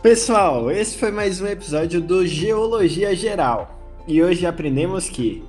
Pessoal, 0.00 0.70
esse 0.70 0.96
foi 0.96 1.10
mais 1.10 1.40
um 1.40 1.46
episódio 1.46 2.00
do 2.00 2.24
Geologia 2.26 3.14
Geral. 3.14 3.78
E 4.06 4.22
hoje 4.22 4.46
aprendemos 4.46 5.08
que 5.08 5.42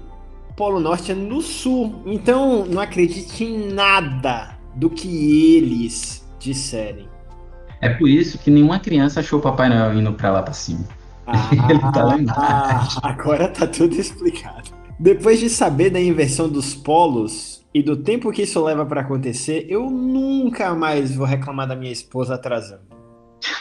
o 0.49 0.53
Polo 0.53 0.79
Norte 0.79 1.11
é 1.11 1.15
no 1.15 1.41
sul. 1.41 2.01
Então 2.05 2.65
não 2.65 2.81
acredite 2.81 3.43
em 3.43 3.71
nada 3.71 4.52
do 4.75 4.89
que 4.89 5.55
eles 5.55 6.27
disserem. 6.39 7.07
É 7.81 7.89
por 7.89 8.07
isso 8.07 8.37
que 8.37 8.49
nenhuma 8.49 8.79
criança 8.79 9.19
achou 9.19 9.39
o 9.39 9.41
Papai 9.41 9.69
Noel 9.69 9.93
indo 9.99 10.13
pra 10.13 10.31
lá 10.31 10.41
pra 10.41 10.53
cima. 10.53 10.85
Ah, 11.27 11.49
Ele 11.69 11.79
tá 11.91 12.03
lá 12.03 12.17
embaixo. 12.17 12.99
Agora 13.03 13.47
tá 13.47 13.67
tudo 13.67 13.95
explicado. 13.95 14.71
Depois 14.99 15.39
de 15.39 15.49
saber 15.49 15.89
da 15.89 15.99
inversão 15.99 16.47
dos 16.47 16.73
polos 16.73 17.65
e 17.73 17.81
do 17.81 17.97
tempo 17.97 18.31
que 18.31 18.43
isso 18.43 18.63
leva 18.63 18.85
para 18.85 19.01
acontecer, 19.01 19.65
eu 19.67 19.89
nunca 19.89 20.73
mais 20.75 21.15
vou 21.15 21.25
reclamar 21.25 21.67
da 21.67 21.75
minha 21.75 21.91
esposa 21.91 22.35
atrasando. 22.35 22.83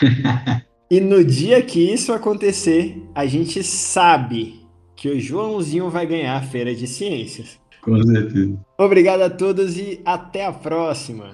e 0.91 1.01
no 1.01 1.25
dia 1.25 1.63
que 1.63 1.81
isso 1.93 2.13
acontecer, 2.13 3.03
a 3.15 3.27
gente 3.27 3.63
sabe 3.65 4.61
que 4.95 5.09
o 5.09 5.19
Joãozinho 5.19 5.91
vai 5.91 6.07
ganhar 6.07 6.37
a 6.37 6.43
feira 6.43 6.75
de 6.75 6.87
ciências. 6.87 7.59
Com 7.83 8.01
certeza. 8.03 8.57
Obrigado 8.79 9.23
a 9.23 9.31
todos 9.31 9.77
e 9.77 10.01
até 10.05 10.47
a 10.47 10.53
próxima. 10.53 11.33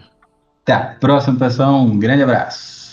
Até 0.63 0.73
a 0.73 0.97
próxima, 0.99 1.39
pessoal. 1.39 1.83
Um 1.83 1.99
grande 1.99 2.23
abraço. 2.23 2.88